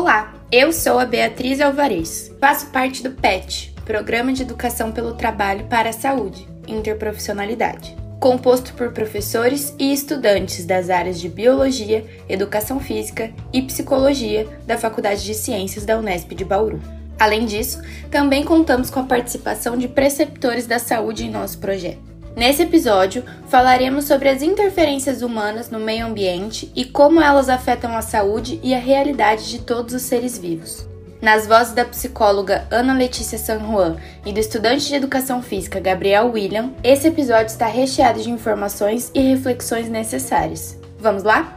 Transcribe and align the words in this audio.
Olá, 0.00 0.32
eu 0.50 0.72
sou 0.72 0.98
a 0.98 1.04
Beatriz 1.04 1.60
Alvarez. 1.60 2.32
Faço 2.40 2.68
parte 2.68 3.02
do 3.02 3.10
PET, 3.10 3.74
Programa 3.84 4.32
de 4.32 4.40
Educação 4.40 4.90
pelo 4.90 5.12
Trabalho 5.12 5.66
para 5.66 5.90
a 5.90 5.92
Saúde, 5.92 6.48
Interprofissionalidade, 6.66 7.94
composto 8.18 8.72
por 8.72 8.92
professores 8.92 9.74
e 9.78 9.92
estudantes 9.92 10.64
das 10.64 10.88
áreas 10.88 11.20
de 11.20 11.28
Biologia, 11.28 12.02
Educação 12.30 12.80
Física 12.80 13.30
e 13.52 13.60
Psicologia 13.60 14.48
da 14.66 14.78
Faculdade 14.78 15.22
de 15.22 15.34
Ciências 15.34 15.84
da 15.84 15.98
Unesp 15.98 16.34
de 16.34 16.46
Bauru. 16.46 16.80
Além 17.18 17.44
disso, 17.44 17.82
também 18.10 18.42
contamos 18.42 18.88
com 18.88 19.00
a 19.00 19.04
participação 19.04 19.76
de 19.76 19.86
preceptores 19.86 20.66
da 20.66 20.78
saúde 20.78 21.26
em 21.26 21.30
nosso 21.30 21.58
projeto. 21.58 22.09
Nesse 22.40 22.62
episódio, 22.62 23.22
falaremos 23.48 24.06
sobre 24.06 24.26
as 24.30 24.40
interferências 24.40 25.20
humanas 25.20 25.70
no 25.70 25.78
meio 25.78 26.06
ambiente 26.06 26.72
e 26.74 26.86
como 26.86 27.20
elas 27.20 27.50
afetam 27.50 27.94
a 27.94 28.00
saúde 28.00 28.58
e 28.62 28.72
a 28.72 28.78
realidade 28.78 29.50
de 29.50 29.58
todos 29.58 29.92
os 29.92 30.00
seres 30.00 30.38
vivos. 30.38 30.88
Nas 31.20 31.46
vozes 31.46 31.74
da 31.74 31.84
psicóloga 31.84 32.66
Ana 32.70 32.94
Letícia 32.94 33.36
San 33.36 33.58
Juan 33.58 33.96
e 34.24 34.32
do 34.32 34.40
estudante 34.40 34.88
de 34.88 34.94
educação 34.94 35.42
física 35.42 35.78
Gabriel 35.80 36.30
William, 36.32 36.70
esse 36.82 37.08
episódio 37.08 37.48
está 37.48 37.66
recheado 37.66 38.22
de 38.22 38.30
informações 38.30 39.12
e 39.14 39.20
reflexões 39.20 39.90
necessárias. 39.90 40.80
Vamos 40.98 41.22
lá? 41.22 41.54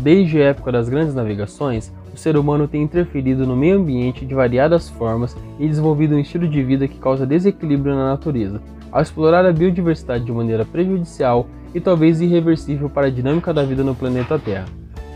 Desde 0.00 0.42
a 0.42 0.46
época 0.46 0.72
das 0.72 0.88
grandes 0.88 1.14
navegações, 1.14 1.92
o 2.12 2.16
ser 2.16 2.36
humano 2.36 2.66
tem 2.66 2.82
interferido 2.82 3.46
no 3.46 3.54
meio 3.54 3.78
ambiente 3.78 4.26
de 4.26 4.34
variadas 4.34 4.88
formas 4.88 5.36
e 5.60 5.68
desenvolvido 5.68 6.16
um 6.16 6.18
estilo 6.18 6.48
de 6.48 6.60
vida 6.60 6.88
que 6.88 6.98
causa 6.98 7.24
desequilíbrio 7.24 7.94
na 7.94 8.10
natureza, 8.10 8.60
ao 8.90 9.02
explorar 9.02 9.44
a 9.46 9.52
biodiversidade 9.52 10.24
de 10.24 10.32
maneira 10.32 10.64
prejudicial 10.64 11.46
e 11.74 11.80
talvez 11.80 12.20
irreversível 12.20 12.88
para 12.88 13.06
a 13.06 13.10
dinâmica 13.10 13.52
da 13.52 13.62
vida 13.62 13.84
no 13.84 13.94
planeta 13.94 14.38
Terra. 14.38 14.66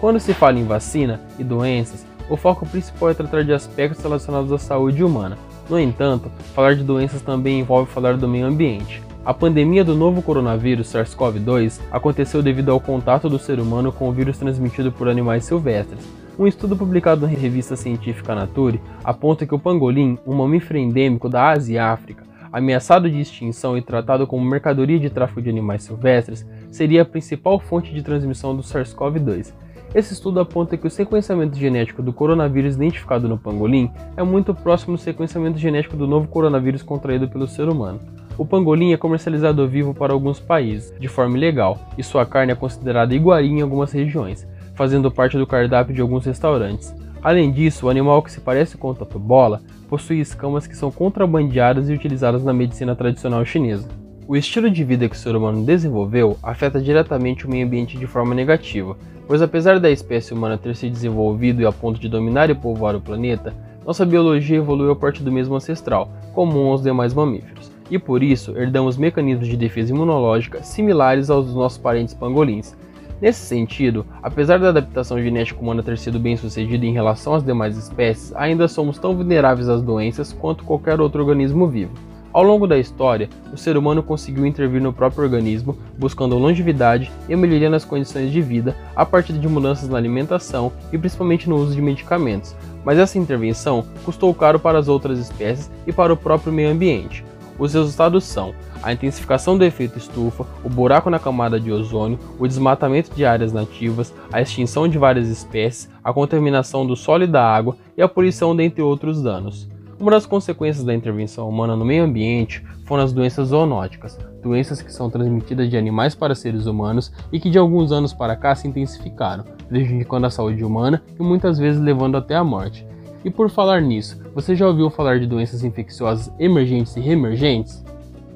Quando 0.01 0.20
se 0.20 0.34
fala 0.34 0.59
em 0.59 0.64
vacina 0.64 1.20
e 1.39 1.45
doenças, 1.45 2.05
o 2.29 2.37
foco 2.37 2.67
principal 2.67 3.11
é 3.11 3.14
tratar 3.14 3.45
de 3.45 3.53
aspectos 3.53 4.03
relacionados 4.03 4.53
à 4.53 4.59
saúde 4.59 5.05
humana. 5.05 5.37
No 5.69 5.79
entanto, 5.79 6.31
falar 6.55 6.75
de 6.75 6.83
doenças 6.83 7.23
também 7.23 7.61
envolve 7.61 7.91
falar 7.91 8.17
do 8.17 8.29
meio 8.29 8.47
ambiente. 8.47 9.03
A 9.25 9.33
pandemia 9.33 9.84
do 9.84 9.95
novo 9.95 10.20
coronavírus 10.20 10.89
SARS-CoV-2 10.89 11.81
aconteceu 11.92 12.42
devido 12.42 12.73
ao 12.73 12.81
contato 12.81 13.29
do 13.29 13.39
ser 13.39 13.61
humano 13.61 13.92
com 13.92 14.09
o 14.09 14.12
vírus 14.12 14.36
transmitido 14.36 14.91
por 14.91 15.09
animais 15.09 15.45
silvestres. 15.45 16.05
Um 16.36 16.47
estudo 16.47 16.75
publicado 16.75 17.20
na 17.20 17.29
revista 17.29 17.77
científica 17.77 18.34
Nature 18.34 18.81
aponta 19.05 19.47
que 19.47 19.55
o 19.55 19.59
pangolim, 19.59 20.19
um 20.27 20.34
mamífero 20.34 20.79
endêmico 20.79 21.29
da 21.29 21.51
Ásia 21.51 21.75
e 21.75 21.79
África, 21.79 22.22
ameaçado 22.53 23.11
de 23.11 23.20
extinção 23.20 23.77
e 23.78 23.83
tratado 23.83 24.27
como 24.27 24.45
mercadoria 24.45 24.98
de 24.98 25.08
tráfico 25.08 25.41
de 25.41 25.48
animais 25.48 25.83
silvestres, 25.83 26.47
seria 26.70 27.03
a 27.03 27.06
principal 27.06 27.58
fonte 27.58 27.92
de 27.92 28.03
transmissão 28.03 28.55
do 28.55 28.62
SARS-CoV-2. 28.62 29.53
Esse 29.95 30.14
estudo 30.14 30.41
aponta 30.41 30.77
que 30.77 30.86
o 30.86 30.91
sequenciamento 30.91 31.58
genético 31.58 32.03
do 32.03 32.12
coronavírus 32.12 32.77
identificado 32.77 33.28
no 33.28 33.36
pangolim 33.36 33.91
é 34.17 34.23
muito 34.23 34.55
próximo 34.55 34.97
do 34.97 35.00
sequenciamento 35.00 35.58
genético 35.58 35.97
do 35.97 36.06
novo 36.06 36.28
coronavírus 36.28 36.83
contraído 36.83 37.28
pelo 37.28 37.47
ser 37.47 37.69
humano. 37.69 38.00
O 38.39 38.47
pangolim 38.47 38.92
é 38.92 38.97
comercializado 38.97 39.69
vivo 39.69 39.92
para 39.92 40.14
alguns 40.14 40.41
países, 40.41 40.95
de 40.98 41.08
forma 41.08 41.36
ilegal, 41.36 41.78
e 41.98 42.03
sua 42.03 42.25
carne 42.25 42.53
é 42.53 42.55
considerada 42.55 43.14
iguaria 43.14 43.50
em 43.50 43.61
algumas 43.61 43.92
regiões, 43.92 44.48
fazendo 44.75 45.11
parte 45.11 45.36
do 45.36 45.47
cardápio 45.47 45.95
de 45.95 46.00
alguns 46.00 46.25
restaurantes. 46.25 46.95
Além 47.23 47.53
disso, 47.53 47.86
o 47.86 47.91
animal 47.91 48.23
que 48.23 48.33
se 48.33 48.41
parece 48.41 48.78
com 48.78 48.89
o 48.89 48.95
tatu-bola 48.95 49.61
possui 49.93 50.21
escamas 50.21 50.67
que 50.67 50.75
são 50.75 50.91
contrabandeadas 50.91 51.91
e 51.91 51.93
utilizadas 51.93 52.43
na 52.43 52.55
medicina 52.55 52.97
tradicional 52.97 53.45
chinesa. 53.45 53.87
O 54.27 54.35
estilo 54.35 54.71
de 54.71 54.83
vida 54.83 55.07
que 55.07 55.15
o 55.15 55.19
ser 55.19 55.37
humano 55.37 55.67
desenvolveu 55.67 56.39
afeta 56.43 56.81
diretamente 56.81 57.45
o 57.45 57.51
meio 57.51 57.67
ambiente 57.67 57.98
de 57.98 58.07
forma 58.07 58.35
negativa, 58.35 58.97
pois 59.27 59.43
apesar 59.43 59.79
da 59.79 59.91
espécie 59.91 60.33
humana 60.33 60.57
ter 60.57 60.75
se 60.77 60.89
desenvolvido 60.89 61.61
e 61.61 61.67
a 61.67 61.73
ponto 61.73 62.01
de 62.01 62.08
dominar 62.08 62.48
e 62.48 62.55
povoar 62.55 62.97
o 62.97 63.02
planeta, 63.02 63.52
nossa 63.85 64.07
biologia 64.07 64.57
evoluiu 64.57 64.92
a 64.92 64.97
partir 64.97 65.23
do 65.25 65.31
mesmo 65.31 65.57
ancestral, 65.57 66.11
comum 66.33 66.69
aos 66.69 66.83
demais 66.83 67.13
mamíferos, 67.13 67.70
e 67.91 67.98
por 67.98 68.23
isso 68.23 68.57
herdamos 68.57 68.97
mecanismos 68.97 69.47
de 69.47 69.58
defesa 69.58 69.92
imunológica 69.92 70.63
similares 70.63 71.29
aos 71.29 71.45
dos 71.45 71.55
nossos 71.55 71.77
parentes 71.77 72.14
pangolins, 72.14 72.75
Nesse 73.22 73.46
sentido, 73.46 74.05
apesar 74.20 74.58
da 74.58 74.70
adaptação 74.70 75.22
genética 75.22 75.60
humana 75.60 75.80
ter 75.80 75.96
sido 75.96 76.18
bem 76.18 76.36
sucedida 76.36 76.84
em 76.84 76.92
relação 76.92 77.34
às 77.34 77.44
demais 77.44 77.77
espécies, 77.77 78.34
ainda 78.34 78.66
somos 78.66 78.98
tão 78.98 79.14
vulneráveis 79.14 79.68
às 79.68 79.80
doenças 79.80 80.33
quanto 80.33 80.64
qualquer 80.64 81.00
outro 81.00 81.20
organismo 81.20 81.68
vivo. 81.68 81.92
Ao 82.33 82.42
longo 82.42 82.66
da 82.66 82.77
história, 82.77 83.28
o 83.52 83.56
ser 83.56 83.77
humano 83.77 84.02
conseguiu 84.02 84.44
intervir 84.44 84.83
no 84.83 84.92
próprio 84.92 85.22
organismo, 85.22 85.78
buscando 85.96 86.36
longevidade 86.36 87.12
e 87.28 87.36
melhoria 87.36 87.70
nas 87.70 87.84
condições 87.84 88.33
de 88.33 88.40
vida 88.40 88.74
a 88.96 89.06
partir 89.06 89.34
de 89.34 89.46
mudanças 89.46 89.89
na 89.89 89.98
alimentação 89.98 90.72
e 90.92 90.98
principalmente 90.98 91.48
no 91.48 91.58
uso 91.58 91.77
de 91.77 91.80
medicamentos, 91.80 92.56
mas 92.84 92.98
essa 92.98 93.18
intervenção 93.18 93.84
custou 94.04 94.34
caro 94.34 94.58
para 94.58 94.80
as 94.80 94.89
outras 94.89 95.20
espécies 95.20 95.70
e 95.86 95.92
para 95.92 96.12
o 96.12 96.16
próprio 96.16 96.52
meio 96.52 96.70
ambiente. 96.70 97.24
Os 97.62 97.74
resultados 97.74 98.24
são 98.24 98.52
a 98.83 98.92
intensificação 98.92 99.56
do 99.56 99.64
efeito 99.64 99.96
estufa, 99.96 100.45
o 100.64 100.68
buraco 100.68 101.08
na 101.08 101.20
camada 101.20 101.61
de 101.61 101.70
ozônio, 101.70 102.18
o 102.36 102.48
desmatamento 102.48 103.14
de 103.14 103.24
áreas 103.24 103.52
nativas, 103.52 104.12
a 104.33 104.42
extinção 104.42 104.89
de 104.89 104.98
várias 104.98 105.28
espécies, 105.28 105.89
a 106.02 106.12
contaminação 106.12 106.84
do 106.84 106.96
solo 106.96 107.22
e 107.22 107.28
da 107.28 107.46
água 107.46 107.77
e 107.96 108.02
a 108.02 108.08
poluição, 108.08 108.56
dentre 108.56 108.83
outros 108.83 109.22
danos. 109.22 109.68
Uma 109.96 110.11
das 110.11 110.27
consequências 110.27 110.84
da 110.84 110.92
intervenção 110.92 111.48
humana 111.48 111.77
no 111.77 111.84
meio 111.84 112.02
ambiente 112.02 112.64
foram 112.84 113.05
as 113.05 113.12
doenças 113.12 113.51
zoonóticas, 113.51 114.18
doenças 114.42 114.83
que 114.83 114.92
são 114.92 115.08
transmitidas 115.08 115.70
de 115.70 115.77
animais 115.77 116.17
para 116.17 116.34
seres 116.34 116.67
humanos 116.67 117.12
e 117.30 117.39
que 117.39 117.48
de 117.48 117.58
alguns 117.58 117.92
anos 117.92 118.12
para 118.12 118.34
cá 118.34 118.56
se 118.56 118.67
intensificaram, 118.67 119.45
prejudicando 119.68 120.24
a 120.24 120.30
saúde 120.30 120.64
humana 120.64 121.01
e 121.17 121.22
muitas 121.22 121.58
vezes 121.58 121.80
levando 121.80 122.17
até 122.17 122.34
a 122.34 122.42
morte. 122.42 122.84
E 123.24 123.30
por 123.30 123.50
falar 123.50 123.80
nisso, 123.80 124.20
você 124.34 124.55
já 124.55 124.66
ouviu 124.66 124.90
falar 124.90 125.20
de 125.20 125.27
doenças 125.27 125.62
infecciosas 125.62 126.33
emergentes 126.38 126.96
e 126.96 127.00
reemergentes? 127.00 127.83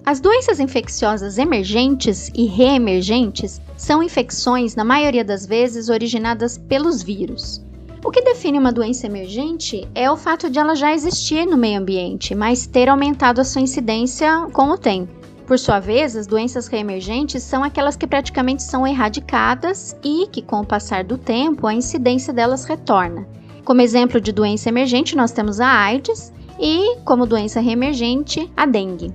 As 0.04 0.20
doenças 0.20 0.60
infecciosas 0.60 1.36
emergentes 1.36 2.30
e 2.32 2.46
reemergentes 2.46 3.60
são 3.76 4.02
infecções, 4.02 4.76
na 4.76 4.84
maioria 4.84 5.24
das 5.24 5.44
vezes, 5.44 5.88
originadas 5.88 6.56
pelos 6.56 7.02
vírus. 7.02 7.60
O 8.04 8.10
que 8.12 8.22
define 8.22 8.56
uma 8.56 8.72
doença 8.72 9.06
emergente 9.06 9.88
é 9.92 10.08
o 10.08 10.16
fato 10.16 10.48
de 10.48 10.60
ela 10.60 10.76
já 10.76 10.94
existir 10.94 11.44
no 11.44 11.56
meio 11.56 11.80
ambiente, 11.80 12.36
mas 12.36 12.64
ter 12.64 12.88
aumentado 12.88 13.40
a 13.40 13.44
sua 13.44 13.62
incidência 13.62 14.46
com 14.52 14.70
o 14.70 14.78
tempo. 14.78 15.12
Por 15.44 15.58
sua 15.58 15.80
vez, 15.80 16.14
as 16.14 16.26
doenças 16.26 16.68
reemergentes 16.68 17.42
são 17.42 17.64
aquelas 17.64 17.96
que 17.96 18.06
praticamente 18.06 18.62
são 18.62 18.86
erradicadas 18.86 19.96
e 20.04 20.28
que, 20.28 20.40
com 20.40 20.60
o 20.60 20.66
passar 20.66 21.02
do 21.02 21.18
tempo, 21.18 21.66
a 21.66 21.74
incidência 21.74 22.32
delas 22.32 22.64
retorna. 22.64 23.26
Como 23.66 23.80
exemplo 23.80 24.20
de 24.20 24.30
doença 24.30 24.68
emergente, 24.68 25.16
nós 25.16 25.32
temos 25.32 25.58
a 25.58 25.66
AIDS 25.66 26.32
e, 26.56 26.98
como 27.04 27.26
doença 27.26 27.58
reemergente, 27.58 28.48
a 28.56 28.64
dengue. 28.64 29.12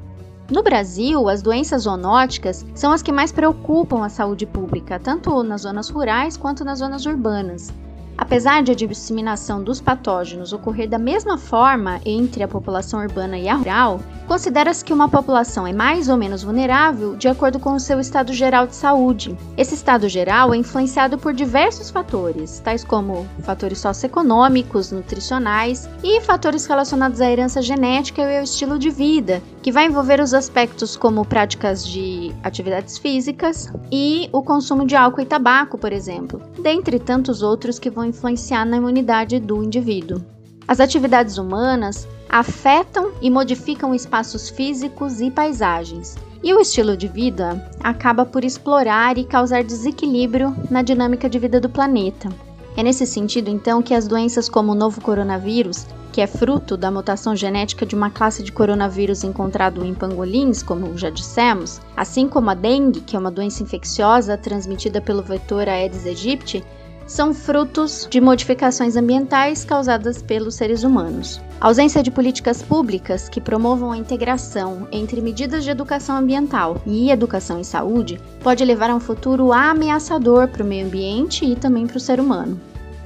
No 0.51 0.61
Brasil, 0.61 1.29
as 1.29 1.41
doenças 1.41 1.83
zoonóticas 1.83 2.65
são 2.75 2.91
as 2.91 3.01
que 3.01 3.13
mais 3.13 3.31
preocupam 3.31 4.03
a 4.03 4.09
saúde 4.09 4.45
pública, 4.45 4.99
tanto 4.99 5.41
nas 5.41 5.61
zonas 5.61 5.89
rurais 5.89 6.35
quanto 6.35 6.65
nas 6.65 6.79
zonas 6.79 7.05
urbanas. 7.05 7.73
Apesar 8.21 8.61
de 8.61 8.71
a 8.71 8.75
disseminação 8.75 9.63
dos 9.63 9.81
patógenos 9.81 10.53
ocorrer 10.53 10.87
da 10.87 10.99
mesma 10.99 11.39
forma 11.39 11.99
entre 12.05 12.43
a 12.43 12.47
população 12.47 13.01
urbana 13.01 13.35
e 13.35 13.49
a 13.49 13.55
rural, 13.55 13.99
considera-se 14.27 14.85
que 14.85 14.93
uma 14.93 15.09
população 15.09 15.65
é 15.65 15.73
mais 15.73 16.07
ou 16.07 16.15
menos 16.15 16.43
vulnerável 16.43 17.15
de 17.15 17.27
acordo 17.27 17.59
com 17.59 17.73
o 17.73 17.79
seu 17.79 17.99
estado 17.99 18.31
geral 18.31 18.67
de 18.67 18.75
saúde. 18.75 19.35
Esse 19.57 19.73
estado 19.73 20.07
geral 20.07 20.53
é 20.53 20.57
influenciado 20.57 21.17
por 21.17 21.33
diversos 21.33 21.89
fatores, 21.89 22.59
tais 22.59 22.83
como 22.83 23.27
fatores 23.39 23.79
socioeconômicos, 23.79 24.91
nutricionais 24.91 25.89
e 26.03 26.21
fatores 26.21 26.67
relacionados 26.67 27.21
à 27.21 27.29
herança 27.29 27.59
genética 27.59 28.21
e 28.21 28.37
ao 28.37 28.43
estilo 28.43 28.77
de 28.77 28.91
vida, 28.91 29.41
que 29.63 29.71
vai 29.71 29.87
envolver 29.87 30.21
os 30.21 30.33
aspectos 30.33 30.95
como 30.95 31.25
práticas 31.25 31.85
de 31.85 32.31
atividades 32.43 32.99
físicas 32.99 33.73
e 33.91 34.29
o 34.31 34.43
consumo 34.43 34.85
de 34.85 34.95
álcool 34.95 35.21
e 35.21 35.25
tabaco, 35.25 35.75
por 35.75 35.91
exemplo, 35.91 36.39
dentre 36.61 36.99
tantos 36.99 37.41
outros 37.41 37.79
que 37.79 37.89
vão 37.89 38.10
influenciar 38.11 38.65
na 38.65 38.77
imunidade 38.77 39.39
do 39.39 39.63
indivíduo. 39.63 40.21
As 40.67 40.79
atividades 40.79 41.37
humanas 41.37 42.07
afetam 42.29 43.11
e 43.21 43.29
modificam 43.29 43.95
espaços 43.95 44.49
físicos 44.49 45.19
e 45.19 45.31
paisagens, 45.31 46.15
e 46.43 46.53
o 46.53 46.59
estilo 46.59 46.95
de 46.95 47.07
vida 47.07 47.69
acaba 47.79 48.25
por 48.25 48.43
explorar 48.43 49.17
e 49.17 49.23
causar 49.23 49.63
desequilíbrio 49.63 50.55
na 50.69 50.81
dinâmica 50.81 51.29
de 51.29 51.39
vida 51.39 51.59
do 51.59 51.69
planeta. 51.69 52.29
É 52.77 52.83
nesse 52.83 53.05
sentido, 53.05 53.49
então, 53.49 53.81
que 53.81 53.93
as 53.93 54.07
doenças 54.07 54.47
como 54.47 54.71
o 54.71 54.75
novo 54.75 55.01
coronavírus, 55.01 55.85
que 56.11 56.21
é 56.21 56.27
fruto 56.27 56.75
da 56.77 56.89
mutação 56.89 57.35
genética 57.35 57.85
de 57.85 57.95
uma 57.95 58.09
classe 58.09 58.43
de 58.43 58.51
coronavírus 58.51 59.23
encontrado 59.23 59.83
em 59.83 59.93
pangolins, 59.93 60.63
como 60.63 60.97
já 60.97 61.09
dissemos, 61.09 61.81
assim 61.95 62.27
como 62.27 62.49
a 62.49 62.53
dengue, 62.53 63.01
que 63.01 63.15
é 63.15 63.19
uma 63.19 63.31
doença 63.31 63.63
infecciosa 63.63 64.37
transmitida 64.37 65.01
pelo 65.01 65.21
vetor 65.21 65.67
Aedes 65.67 66.05
aegypti, 66.05 66.63
são 67.11 67.33
frutos 67.33 68.07
de 68.09 68.21
modificações 68.21 68.95
ambientais 68.95 69.65
causadas 69.65 70.21
pelos 70.21 70.55
seres 70.55 70.85
humanos. 70.85 71.41
A 71.59 71.67
ausência 71.67 72.01
de 72.01 72.09
políticas 72.09 72.61
públicas 72.61 73.27
que 73.27 73.41
promovam 73.41 73.91
a 73.91 73.97
integração 73.97 74.87
entre 74.93 75.19
medidas 75.19 75.65
de 75.65 75.69
educação 75.69 76.15
ambiental 76.15 76.81
e 76.87 77.11
educação 77.11 77.59
em 77.59 77.65
saúde 77.65 78.17
pode 78.41 78.63
levar 78.63 78.89
a 78.89 78.95
um 78.95 78.99
futuro 79.01 79.51
ameaçador 79.51 80.47
para 80.47 80.63
o 80.63 80.65
meio 80.65 80.85
ambiente 80.85 81.43
e 81.43 81.53
também 81.53 81.85
para 81.85 81.97
o 81.97 81.99
ser 81.99 82.17
humano. 82.17 82.57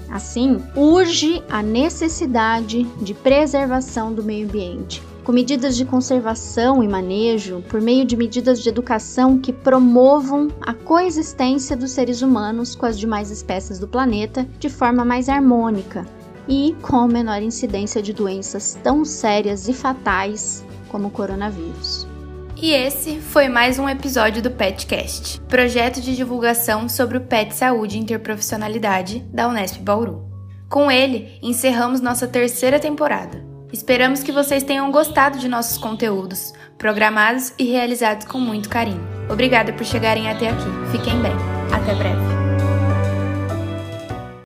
Assim, 0.07 0.61
urge 0.75 1.41
a 1.49 1.63
necessidade 1.63 2.83
de 3.01 3.13
preservação 3.15 4.13
do 4.13 4.23
meio 4.23 4.47
ambiente, 4.47 5.01
com 5.25 5.31
medidas 5.31 5.75
de 5.75 5.83
conservação 5.83 6.83
e 6.83 6.87
manejo, 6.87 7.63
por 7.67 7.81
meio 7.81 8.05
de 8.05 8.15
medidas 8.15 8.61
de 8.61 8.69
educação 8.69 9.39
que 9.39 9.51
promovam 9.51 10.49
a 10.61 10.71
coexistência 10.71 11.75
dos 11.75 11.91
seres 11.91 12.21
humanos 12.21 12.75
com 12.75 12.85
as 12.85 12.97
demais 12.97 13.31
espécies 13.31 13.79
do 13.79 13.87
planeta 13.87 14.47
de 14.59 14.69
forma 14.69 15.03
mais 15.03 15.27
harmônica 15.27 16.05
e 16.47 16.75
com 16.79 17.07
menor 17.07 17.41
incidência 17.41 18.03
de 18.03 18.13
doenças 18.13 18.77
tão 18.83 19.03
sérias 19.03 19.67
e 19.67 19.73
fatais 19.73 20.63
como 20.89 21.07
o 21.07 21.11
coronavírus. 21.11 22.07
E 22.55 22.71
esse 22.71 23.19
foi 23.19 23.49
mais 23.49 23.79
um 23.79 23.89
episódio 23.89 24.43
do 24.43 24.51
PetCast, 24.51 25.41
projeto 25.41 25.99
de 25.99 26.15
divulgação 26.15 26.87
sobre 26.87 27.17
o 27.17 27.21
Pet 27.21 27.53
Saúde 27.53 27.97
e 27.97 27.99
Interprofissionalidade 27.99 29.25
da 29.33 29.47
Unesp 29.47 29.81
Bauru. 29.81 30.23
Com 30.69 30.89
ele, 30.91 31.37
encerramos 31.41 31.99
nossa 31.99 32.27
terceira 32.27 32.79
temporada. 32.79 33.44
Esperamos 33.75 34.23
que 34.23 34.31
vocês 34.31 34.63
tenham 34.63 34.89
gostado 34.89 35.37
de 35.37 35.49
nossos 35.49 35.77
conteúdos, 35.77 36.53
programados 36.77 37.51
e 37.59 37.65
realizados 37.65 38.25
com 38.25 38.39
muito 38.39 38.69
carinho. 38.69 39.05
Obrigada 39.29 39.73
por 39.73 39.85
chegarem 39.85 40.29
até 40.29 40.47
aqui. 40.47 40.69
Fiquem 40.93 41.21
bem. 41.21 41.33
Até 41.73 41.93
breve. 41.93 42.34